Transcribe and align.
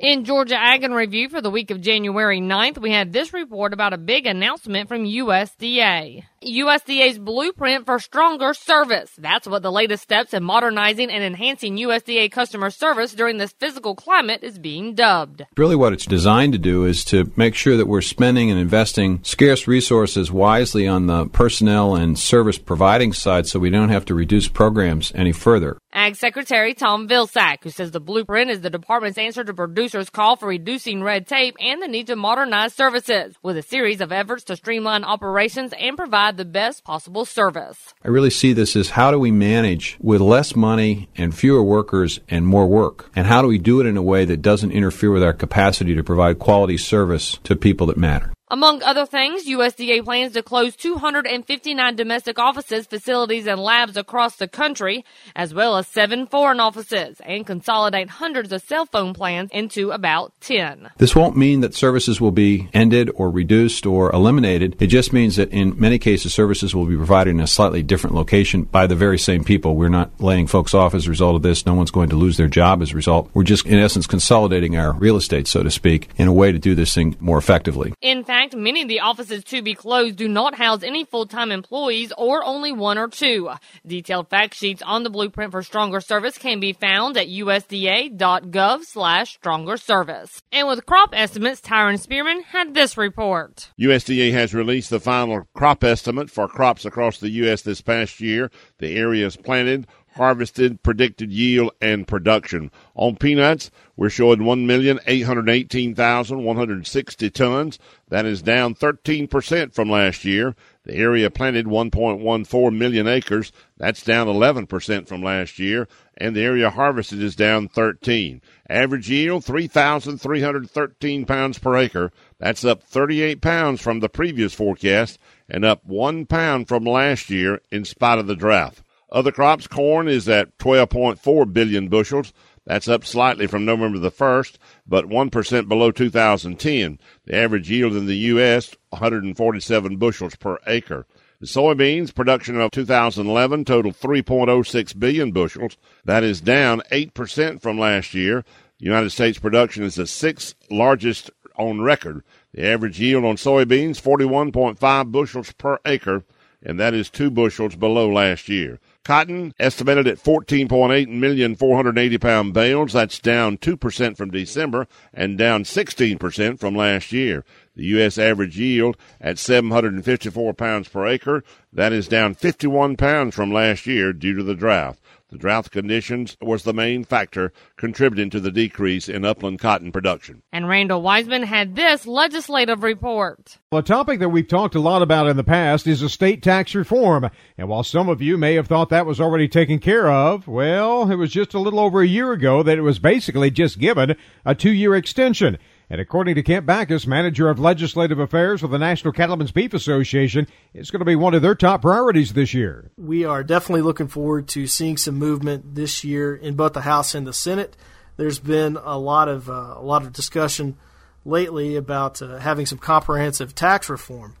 In 0.00 0.24
Georgia 0.24 0.56
Ag 0.58 0.82
in 0.82 0.92
Review 0.94 1.28
for 1.28 1.42
the 1.42 1.50
week 1.50 1.70
of 1.70 1.82
January 1.82 2.40
9th, 2.40 2.78
we 2.78 2.90
had 2.90 3.12
this 3.12 3.34
report 3.34 3.74
about 3.74 3.92
a 3.92 3.98
big 3.98 4.24
announcement 4.24 4.88
from 4.88 5.04
USDA. 5.04 6.24
USDA's 6.42 7.18
blueprint 7.18 7.84
for 7.84 7.98
stronger 7.98 8.54
service. 8.54 9.10
That's 9.18 9.46
what 9.46 9.62
the 9.62 9.70
latest 9.70 10.02
steps 10.02 10.32
in 10.32 10.42
modernizing 10.42 11.10
and 11.10 11.22
enhancing 11.22 11.76
USDA 11.76 12.32
customer 12.32 12.70
service 12.70 13.12
during 13.12 13.36
this 13.36 13.52
physical 13.52 13.94
climate 13.94 14.42
is 14.42 14.58
being 14.58 14.94
dubbed. 14.94 15.44
Really, 15.58 15.76
what 15.76 15.92
it's 15.92 16.06
designed 16.06 16.54
to 16.54 16.58
do 16.58 16.86
is 16.86 17.04
to 17.06 17.30
make 17.36 17.54
sure 17.54 17.76
that 17.76 17.86
we're 17.86 18.00
spending 18.00 18.50
and 18.50 18.58
investing 18.58 19.22
scarce 19.22 19.68
resources 19.68 20.32
wisely 20.32 20.88
on 20.88 21.08
the 21.08 21.26
personnel 21.26 21.94
and 21.94 22.18
service 22.18 22.56
providing 22.56 23.12
side 23.12 23.46
so 23.46 23.58
we 23.58 23.68
don't 23.68 23.90
have 23.90 24.06
to 24.06 24.14
reduce 24.14 24.48
programs 24.48 25.12
any 25.14 25.32
further. 25.32 25.76
Ag 26.00 26.16
Secretary 26.16 26.72
Tom 26.72 27.08
Vilsack, 27.08 27.62
who 27.62 27.68
says 27.68 27.90
the 27.90 28.00
blueprint 28.00 28.50
is 28.50 28.62
the 28.62 28.70
department's 28.70 29.18
answer 29.18 29.44
to 29.44 29.52
producers' 29.52 30.08
call 30.08 30.34
for 30.34 30.48
reducing 30.48 31.02
red 31.02 31.26
tape 31.26 31.54
and 31.60 31.82
the 31.82 31.88
need 31.88 32.06
to 32.06 32.16
modernize 32.16 32.72
services, 32.72 33.34
with 33.42 33.58
a 33.58 33.62
series 33.62 34.00
of 34.00 34.10
efforts 34.10 34.44
to 34.44 34.56
streamline 34.56 35.04
operations 35.04 35.74
and 35.78 35.98
provide 35.98 36.38
the 36.38 36.46
best 36.46 36.84
possible 36.84 37.26
service. 37.26 37.92
I 38.02 38.08
really 38.08 38.30
see 38.30 38.54
this 38.54 38.76
as 38.76 38.88
how 38.88 39.10
do 39.10 39.18
we 39.18 39.30
manage 39.30 39.98
with 40.00 40.22
less 40.22 40.56
money 40.56 41.10
and 41.16 41.36
fewer 41.36 41.62
workers 41.62 42.18
and 42.30 42.46
more 42.46 42.66
work? 42.66 43.10
And 43.14 43.26
how 43.26 43.42
do 43.42 43.48
we 43.48 43.58
do 43.58 43.82
it 43.82 43.86
in 43.86 43.98
a 43.98 44.02
way 44.02 44.24
that 44.24 44.40
doesn't 44.40 44.72
interfere 44.72 45.10
with 45.10 45.22
our 45.22 45.34
capacity 45.34 45.94
to 45.94 46.02
provide 46.02 46.38
quality 46.38 46.78
service 46.78 47.38
to 47.44 47.54
people 47.54 47.88
that 47.88 47.98
matter? 47.98 48.32
Among 48.52 48.82
other 48.82 49.06
things, 49.06 49.46
USDA 49.46 50.04
plans 50.04 50.32
to 50.32 50.42
close 50.42 50.74
259 50.74 51.94
domestic 51.94 52.36
offices, 52.36 52.84
facilities, 52.84 53.46
and 53.46 53.60
labs 53.60 53.96
across 53.96 54.34
the 54.34 54.48
country, 54.48 55.04
as 55.36 55.54
well 55.54 55.76
as 55.76 55.86
seven 55.86 56.26
foreign 56.26 56.58
offices, 56.58 57.20
and 57.20 57.46
consolidate 57.46 58.10
hundreds 58.10 58.52
of 58.52 58.60
cell 58.62 58.86
phone 58.86 59.14
plans 59.14 59.50
into 59.52 59.92
about 59.92 60.32
10. 60.40 60.90
This 60.96 61.14
won't 61.14 61.36
mean 61.36 61.60
that 61.60 61.76
services 61.76 62.20
will 62.20 62.32
be 62.32 62.68
ended 62.72 63.08
or 63.14 63.30
reduced 63.30 63.86
or 63.86 64.12
eliminated. 64.12 64.74
It 64.80 64.88
just 64.88 65.12
means 65.12 65.36
that 65.36 65.52
in 65.52 65.78
many 65.78 66.00
cases, 66.00 66.34
services 66.34 66.74
will 66.74 66.86
be 66.86 66.96
provided 66.96 67.30
in 67.30 67.38
a 67.38 67.46
slightly 67.46 67.84
different 67.84 68.16
location 68.16 68.64
by 68.64 68.88
the 68.88 68.96
very 68.96 69.18
same 69.18 69.44
people. 69.44 69.76
We're 69.76 69.90
not 69.90 70.20
laying 70.20 70.48
folks 70.48 70.74
off 70.74 70.92
as 70.92 71.06
a 71.06 71.10
result 71.10 71.36
of 71.36 71.42
this. 71.42 71.66
No 71.66 71.74
one's 71.74 71.92
going 71.92 72.08
to 72.08 72.16
lose 72.16 72.36
their 72.36 72.48
job 72.48 72.82
as 72.82 72.90
a 72.90 72.96
result. 72.96 73.30
We're 73.32 73.44
just, 73.44 73.64
in 73.64 73.78
essence, 73.78 74.08
consolidating 74.08 74.76
our 74.76 74.92
real 74.94 75.14
estate, 75.14 75.46
so 75.46 75.62
to 75.62 75.70
speak, 75.70 76.08
in 76.16 76.26
a 76.26 76.32
way 76.32 76.50
to 76.50 76.58
do 76.58 76.74
this 76.74 76.92
thing 76.92 77.14
more 77.20 77.38
effectively. 77.38 77.94
In 78.00 78.24
fact, 78.24 78.39
fact, 78.40 78.56
many 78.56 78.82
of 78.82 78.88
the 78.88 79.00
offices 79.00 79.44
to 79.44 79.60
be 79.60 79.74
closed 79.74 80.16
do 80.16 80.26
not 80.26 80.54
house 80.54 80.82
any 80.82 81.04
full-time 81.04 81.52
employees 81.52 82.10
or 82.16 82.42
only 82.44 82.72
one 82.72 82.96
or 82.96 83.08
two. 83.08 83.50
Detailed 83.86 84.28
fact 84.28 84.54
sheets 84.54 84.82
on 84.82 85.02
the 85.02 85.10
blueprint 85.10 85.52
for 85.52 85.62
stronger 85.62 86.00
service 86.00 86.38
can 86.38 86.58
be 86.58 86.72
found 86.72 87.18
at 87.18 87.28
usda.gov 87.28 88.84
slash 88.84 89.34
stronger 89.34 89.76
service. 89.76 90.42
And 90.52 90.68
with 90.68 90.86
crop 90.86 91.10
estimates, 91.12 91.60
Tyron 91.60 91.98
Spearman 91.98 92.42
had 92.44 92.72
this 92.72 92.96
report. 92.96 93.70
USDA 93.78 94.32
has 94.32 94.54
released 94.54 94.88
the 94.88 95.00
final 95.00 95.46
crop 95.54 95.84
estimate 95.84 96.30
for 96.30 96.48
crops 96.48 96.86
across 96.86 97.18
the 97.18 97.30
U.S. 97.30 97.60
this 97.60 97.82
past 97.82 98.20
year. 98.20 98.50
The 98.78 98.96
areas 98.96 99.36
planted 99.36 99.86
harvested, 100.20 100.82
predicted 100.82 101.32
yield, 101.32 101.70
and 101.80 102.06
production. 102.06 102.70
On 102.94 103.16
peanuts, 103.16 103.70
we're 103.96 104.10
showing 104.10 104.40
1,818,160 104.40 107.30
tons. 107.30 107.78
That 108.10 108.26
is 108.26 108.42
down 108.42 108.74
13% 108.74 109.72
from 109.72 109.88
last 109.88 110.26
year. 110.26 110.54
The 110.84 110.94
area 110.94 111.30
planted 111.30 111.64
1.14 111.64 112.76
million 112.76 113.08
acres. 113.08 113.50
That's 113.78 114.04
down 114.04 114.26
11% 114.26 115.08
from 115.08 115.22
last 115.22 115.58
year. 115.58 115.88
And 116.18 116.36
the 116.36 116.42
area 116.42 116.68
harvested 116.68 117.22
is 117.22 117.34
down 117.34 117.68
13. 117.68 118.42
Average 118.68 119.08
yield 119.08 119.46
3,313 119.46 121.24
pounds 121.24 121.58
per 121.58 121.78
acre. 121.78 122.12
That's 122.38 122.62
up 122.62 122.82
38 122.82 123.40
pounds 123.40 123.80
from 123.80 124.00
the 124.00 124.10
previous 124.10 124.52
forecast 124.52 125.18
and 125.48 125.64
up 125.64 125.82
one 125.86 126.26
pound 126.26 126.68
from 126.68 126.84
last 126.84 127.30
year 127.30 127.62
in 127.70 127.86
spite 127.86 128.18
of 128.18 128.26
the 128.26 128.36
drought. 128.36 128.82
Other 129.12 129.32
crops, 129.32 129.66
corn 129.66 130.08
is 130.08 130.28
at 130.28 130.56
12.4 130.58 131.52
billion 131.52 131.88
bushels. 131.88 132.32
That's 132.66 132.88
up 132.88 133.04
slightly 133.04 133.46
from 133.46 133.64
November 133.64 133.98
the 133.98 134.12
1st, 134.12 134.56
but 134.86 135.06
1% 135.06 135.68
below 135.68 135.90
2010. 135.90 136.98
The 137.24 137.36
average 137.36 137.70
yield 137.70 137.94
in 137.94 138.06
the 138.06 138.16
U.S., 138.16 138.76
147 138.90 139.96
bushels 139.96 140.36
per 140.36 140.58
acre. 140.66 141.06
The 141.40 141.46
soybeans 141.46 142.14
production 142.14 142.60
of 142.60 142.70
2011 142.70 143.64
totaled 143.64 143.98
3.06 143.98 144.98
billion 144.98 145.32
bushels. 145.32 145.78
That 146.04 146.22
is 146.22 146.40
down 146.40 146.82
8% 146.92 147.62
from 147.62 147.78
last 147.78 148.12
year. 148.12 148.44
United 148.78 149.10
States 149.10 149.38
production 149.38 149.82
is 149.82 149.94
the 149.94 150.06
sixth 150.06 150.54
largest 150.70 151.30
on 151.56 151.80
record. 151.80 152.22
The 152.52 152.66
average 152.66 153.00
yield 153.00 153.24
on 153.24 153.36
soybeans, 153.36 154.00
41.5 154.00 155.10
bushels 155.10 155.52
per 155.52 155.78
acre, 155.86 156.24
and 156.62 156.78
that 156.78 156.94
is 156.94 157.08
two 157.08 157.30
bushels 157.30 157.74
below 157.74 158.12
last 158.12 158.48
year. 158.48 158.78
Cotton 159.04 159.54
estimated 159.58 160.06
at 160.06 160.22
14.8 160.22 161.08
million 161.08 161.56
480 161.56 162.18
pound 162.18 162.52
bales. 162.52 162.92
That's 162.92 163.18
down 163.18 163.58
2% 163.58 164.16
from 164.16 164.30
December 164.30 164.86
and 165.14 165.38
down 165.38 165.64
16% 165.64 166.60
from 166.60 166.76
last 166.76 167.10
year. 167.10 167.44
The 167.76 167.84
U.S. 167.86 168.18
average 168.18 168.58
yield 168.58 168.96
at 169.20 169.38
754 169.38 170.52
pounds 170.54 170.88
per 170.88 171.06
acre. 171.06 171.42
That 171.72 171.92
is 171.92 172.08
down 172.08 172.34
51 172.34 172.96
pounds 172.96 173.34
from 173.34 173.52
last 173.52 173.86
year 173.86 174.12
due 174.12 174.34
to 174.36 174.42
the 174.42 174.54
drought. 174.54 174.98
The 175.30 175.38
drought 175.38 175.70
conditions 175.70 176.36
was 176.42 176.64
the 176.64 176.72
main 176.72 177.04
factor 177.04 177.52
contributing 177.76 178.30
to 178.30 178.40
the 178.40 178.50
decrease 178.50 179.08
in 179.08 179.24
upland 179.24 179.60
cotton 179.60 179.92
production. 179.92 180.42
And 180.52 180.66
Randall 180.66 181.02
Wiseman 181.02 181.44
had 181.44 181.76
this 181.76 182.04
legislative 182.04 182.82
report. 182.82 183.58
Well, 183.70 183.78
a 183.78 183.84
topic 183.84 184.18
that 184.18 184.30
we've 184.30 184.48
talked 184.48 184.74
a 184.74 184.80
lot 184.80 185.02
about 185.02 185.28
in 185.28 185.36
the 185.36 185.44
past 185.44 185.86
is 185.86 186.02
estate 186.02 186.42
tax 186.42 186.74
reform. 186.74 187.30
And 187.56 187.68
while 187.68 187.84
some 187.84 188.08
of 188.08 188.20
you 188.20 188.36
may 188.36 188.54
have 188.54 188.66
thought 188.66 188.89
that 188.90 189.06
was 189.06 189.20
already 189.20 189.48
taken 189.48 189.78
care 189.78 190.10
of, 190.10 190.46
well, 190.46 191.10
it 191.10 191.16
was 191.16 191.30
just 191.30 191.54
a 191.54 191.58
little 191.58 191.80
over 191.80 192.02
a 192.02 192.06
year 192.06 192.32
ago 192.32 192.62
that 192.62 192.78
it 192.78 192.82
was 192.82 192.98
basically 192.98 193.50
just 193.50 193.78
given 193.78 194.14
a 194.44 194.54
two 194.54 194.72
year 194.72 194.94
extension. 194.94 195.58
And 195.88 196.00
according 196.00 196.36
to 196.36 196.42
Kent 196.44 196.66
Bacus, 196.66 197.04
manager 197.04 197.48
of 197.48 197.58
legislative 197.58 198.20
affairs 198.20 198.60
for 198.60 198.68
the 198.68 198.78
National 198.78 199.12
Cattlemen's 199.12 199.50
Beef 199.50 199.74
Association, 199.74 200.46
it's 200.72 200.90
going 200.90 201.00
to 201.00 201.04
be 201.04 201.16
one 201.16 201.34
of 201.34 201.42
their 201.42 201.56
top 201.56 201.82
priorities 201.82 202.32
this 202.32 202.54
year. 202.54 202.92
We 202.96 203.24
are 203.24 203.42
definitely 203.42 203.82
looking 203.82 204.06
forward 204.06 204.46
to 204.48 204.68
seeing 204.68 204.96
some 204.96 205.16
movement 205.16 205.74
this 205.74 206.04
year 206.04 206.36
in 206.36 206.54
both 206.54 206.74
the 206.74 206.82
House 206.82 207.12
and 207.14 207.26
the 207.26 207.32
Senate. 207.32 207.76
There's 208.16 208.38
been 208.38 208.76
a 208.76 208.98
lot 208.98 209.28
of 209.28 209.50
uh, 209.50 209.74
a 209.76 209.82
lot 209.82 210.02
of 210.02 210.12
discussion 210.12 210.76
lately 211.24 211.74
about 211.74 212.22
uh, 212.22 212.38
having 212.38 212.66
some 212.66 212.78
comprehensive 212.78 213.54
tax 213.54 213.88
reform. 213.88 214.36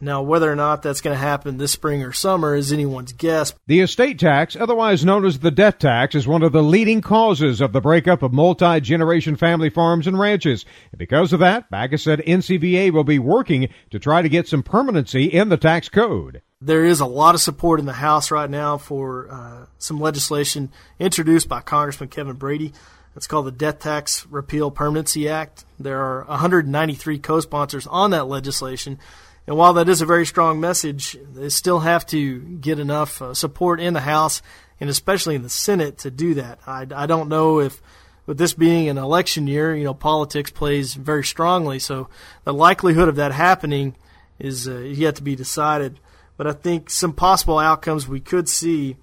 Now, 0.00 0.22
whether 0.22 0.50
or 0.50 0.56
not 0.56 0.82
that's 0.82 1.00
going 1.00 1.14
to 1.14 1.20
happen 1.20 1.58
this 1.58 1.72
spring 1.72 2.02
or 2.02 2.12
summer 2.12 2.54
is 2.54 2.72
anyone's 2.72 3.12
guess. 3.12 3.54
The 3.66 3.80
estate 3.80 4.18
tax, 4.18 4.56
otherwise 4.56 5.04
known 5.04 5.24
as 5.24 5.40
the 5.40 5.50
death 5.50 5.78
tax, 5.78 6.14
is 6.14 6.26
one 6.26 6.42
of 6.42 6.52
the 6.52 6.62
leading 6.62 7.00
causes 7.00 7.60
of 7.60 7.72
the 7.72 7.80
breakup 7.80 8.22
of 8.22 8.32
multi 8.32 8.80
generation 8.80 9.36
family 9.36 9.70
farms 9.70 10.06
and 10.06 10.18
ranches. 10.18 10.64
And 10.92 10.98
because 10.98 11.32
of 11.32 11.40
that, 11.40 11.70
Bacus 11.70 12.02
said 12.02 12.20
NCBA 12.20 12.92
will 12.92 13.04
be 13.04 13.18
working 13.18 13.68
to 13.90 13.98
try 13.98 14.22
to 14.22 14.28
get 14.28 14.48
some 14.48 14.62
permanency 14.62 15.24
in 15.24 15.48
the 15.48 15.56
tax 15.56 15.88
code. 15.88 16.42
There 16.60 16.84
is 16.84 17.00
a 17.00 17.06
lot 17.06 17.34
of 17.34 17.40
support 17.40 17.80
in 17.80 17.86
the 17.86 17.92
House 17.92 18.30
right 18.30 18.48
now 18.48 18.78
for 18.78 19.28
uh, 19.30 19.66
some 19.78 20.00
legislation 20.00 20.70
introduced 21.00 21.48
by 21.48 21.60
Congressman 21.60 22.08
Kevin 22.08 22.36
Brady. 22.36 22.72
It's 23.14 23.26
called 23.26 23.46
the 23.46 23.52
Death 23.52 23.80
Tax 23.80 24.26
Repeal 24.26 24.70
Permanency 24.70 25.28
Act. 25.28 25.64
There 25.78 26.00
are 26.00 26.24
193 26.24 27.18
co 27.18 27.40
sponsors 27.40 27.86
on 27.86 28.10
that 28.12 28.26
legislation. 28.26 28.98
And 29.46 29.56
while 29.56 29.72
that 29.74 29.88
is 29.88 30.00
a 30.00 30.06
very 30.06 30.24
strong 30.26 30.60
message, 30.60 31.16
they 31.34 31.48
still 31.48 31.80
have 31.80 32.06
to 32.06 32.38
get 32.38 32.78
enough 32.78 33.20
uh, 33.20 33.34
support 33.34 33.80
in 33.80 33.94
the 33.94 34.00
House 34.00 34.40
and 34.80 34.90
especially 34.90 35.34
in 35.34 35.42
the 35.42 35.48
Senate 35.48 35.98
to 35.98 36.10
do 36.10 36.34
that. 36.34 36.58
I, 36.66 36.86
I 36.94 37.06
don't 37.06 37.28
know 37.28 37.60
if, 37.60 37.80
with 38.26 38.38
this 38.38 38.52
being 38.52 38.88
an 38.88 38.98
election 38.98 39.46
year, 39.46 39.74
you 39.74 39.84
know, 39.84 39.94
politics 39.94 40.50
plays 40.50 40.94
very 40.94 41.24
strongly. 41.24 41.78
So 41.78 42.08
the 42.44 42.52
likelihood 42.52 43.08
of 43.08 43.16
that 43.16 43.32
happening 43.32 43.96
is 44.38 44.66
uh, 44.68 44.78
yet 44.78 45.16
to 45.16 45.22
be 45.22 45.36
decided. 45.36 46.00
But 46.36 46.46
I 46.46 46.52
think 46.52 46.90
some 46.90 47.12
possible 47.12 47.58
outcomes 47.58 48.08
we 48.08 48.20
could 48.20 48.48
see, 48.48 48.96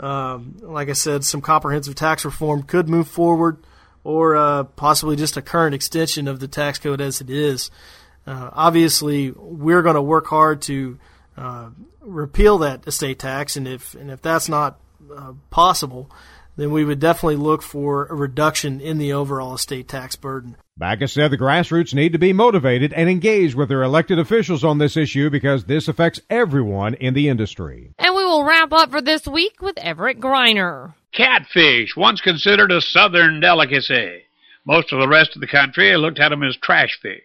um, 0.00 0.56
like 0.60 0.88
I 0.88 0.94
said, 0.94 1.24
some 1.24 1.40
comprehensive 1.40 1.94
tax 1.94 2.24
reform 2.24 2.62
could 2.62 2.88
move 2.88 3.08
forward, 3.08 3.58
or 4.04 4.36
uh, 4.36 4.64
possibly 4.64 5.16
just 5.16 5.36
a 5.36 5.42
current 5.42 5.74
extension 5.74 6.28
of 6.28 6.40
the 6.40 6.48
tax 6.48 6.78
code 6.78 7.00
as 7.00 7.20
it 7.20 7.30
is. 7.30 7.70
Uh, 8.26 8.50
obviously, 8.52 9.30
we're 9.32 9.82
going 9.82 9.96
to 9.96 10.02
work 10.02 10.26
hard 10.26 10.62
to 10.62 10.98
uh, 11.36 11.70
repeal 12.00 12.58
that 12.58 12.86
estate 12.86 13.18
tax, 13.18 13.56
and 13.56 13.66
if 13.66 13.94
and 13.94 14.10
if 14.10 14.22
that's 14.22 14.48
not 14.48 14.78
uh, 15.14 15.32
possible, 15.50 16.10
then 16.56 16.70
we 16.70 16.84
would 16.84 17.00
definitely 17.00 17.36
look 17.36 17.62
for 17.62 18.06
a 18.06 18.14
reduction 18.14 18.80
in 18.80 18.98
the 18.98 19.12
overall 19.12 19.54
estate 19.54 19.88
tax 19.88 20.16
burden. 20.16 20.56
Bacus 20.78 21.12
said 21.12 21.30
the 21.30 21.38
grassroots 21.38 21.94
need 21.94 22.12
to 22.12 22.18
be 22.18 22.32
motivated 22.32 22.92
and 22.92 23.08
engaged 23.08 23.54
with 23.54 23.68
their 23.68 23.82
elected 23.82 24.18
officials 24.18 24.64
on 24.64 24.78
this 24.78 24.96
issue 24.96 25.30
because 25.30 25.64
this 25.64 25.88
affects 25.88 26.20
everyone 26.30 26.94
in 26.94 27.14
the 27.14 27.28
industry. 27.28 27.92
And 27.98 28.14
we 28.14 28.24
will 28.24 28.44
wrap 28.44 28.72
up 28.72 28.90
for 28.90 29.02
this 29.02 29.26
week 29.26 29.60
with 29.60 29.78
Everett 29.78 30.18
Griner. 30.20 30.94
Catfish, 31.12 31.94
once 31.96 32.20
considered 32.20 32.72
a 32.72 32.80
southern 32.80 33.40
delicacy 33.40 34.22
Most 34.64 34.92
of 34.92 35.00
the 35.00 35.08
rest 35.08 35.34
of 35.34 35.40
the 35.40 35.46
country 35.46 35.94
looked 35.96 36.20
at 36.20 36.30
them 36.30 36.42
as 36.42 36.56
trash 36.56 36.98
fish. 37.02 37.22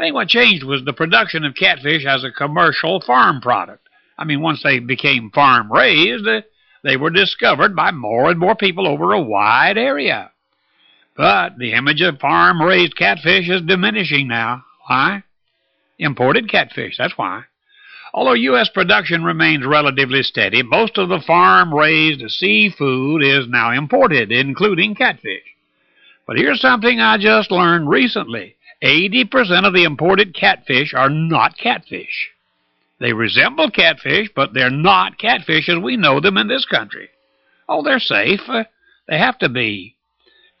I 0.00 0.04
think 0.04 0.14
what 0.14 0.28
changed 0.28 0.64
was 0.64 0.82
the 0.82 0.94
production 0.94 1.44
of 1.44 1.54
catfish 1.54 2.06
as 2.06 2.24
a 2.24 2.30
commercial 2.30 3.02
farm 3.02 3.42
product. 3.42 3.86
I 4.16 4.24
mean, 4.24 4.40
once 4.40 4.62
they 4.62 4.78
became 4.78 5.30
farm 5.30 5.70
raised, 5.70 6.26
uh, 6.26 6.40
they 6.82 6.96
were 6.96 7.10
discovered 7.10 7.76
by 7.76 7.90
more 7.90 8.30
and 8.30 8.38
more 8.38 8.54
people 8.54 8.88
over 8.88 9.12
a 9.12 9.20
wide 9.20 9.76
area. 9.76 10.30
But 11.18 11.58
the 11.58 11.74
image 11.74 12.00
of 12.00 12.18
farm 12.18 12.62
raised 12.62 12.96
catfish 12.96 13.50
is 13.50 13.60
diminishing 13.60 14.26
now. 14.26 14.64
Why? 14.86 15.22
Imported 15.98 16.50
catfish, 16.50 16.96
that's 16.96 17.18
why. 17.18 17.42
Although 18.14 18.32
U.S. 18.32 18.70
production 18.70 19.22
remains 19.22 19.66
relatively 19.66 20.22
steady, 20.22 20.62
most 20.62 20.96
of 20.96 21.10
the 21.10 21.20
farm 21.26 21.74
raised 21.74 22.22
seafood 22.30 23.22
is 23.22 23.46
now 23.48 23.70
imported, 23.70 24.32
including 24.32 24.94
catfish. 24.94 25.44
But 26.26 26.38
here's 26.38 26.62
something 26.62 27.00
I 27.00 27.18
just 27.18 27.50
learned 27.50 27.90
recently 27.90 28.56
80% 28.82 29.66
of 29.66 29.74
the 29.74 29.84
imported 29.84 30.34
catfish 30.34 30.94
are 30.94 31.10
not 31.10 31.58
catfish. 31.58 32.30
They 32.98 33.12
resemble 33.12 33.70
catfish, 33.70 34.28
but 34.34 34.52
they're 34.52 34.70
not 34.70 35.18
catfish 35.18 35.68
as 35.68 35.78
we 35.78 35.96
know 35.96 36.20
them 36.20 36.36
in 36.36 36.48
this 36.48 36.66
country. 36.66 37.08
Oh, 37.68 37.82
they're 37.82 37.98
safe. 37.98 38.40
Uh, 38.48 38.64
they 39.08 39.18
have 39.18 39.38
to 39.38 39.48
be 39.48 39.96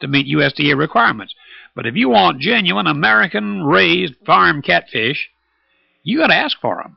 to 0.00 0.08
meet 0.08 0.34
USDA 0.34 0.76
requirements. 0.76 1.34
But 1.74 1.86
if 1.86 1.94
you 1.94 2.08
want 2.08 2.40
genuine 2.40 2.86
American 2.86 3.64
raised 3.64 4.14
farm 4.26 4.62
catfish, 4.62 5.30
you 6.02 6.18
got 6.18 6.28
to 6.28 6.34
ask 6.34 6.58
for 6.60 6.82
them. 6.82 6.96